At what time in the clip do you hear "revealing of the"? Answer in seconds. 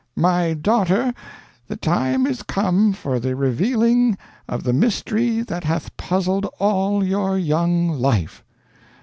3.35-4.73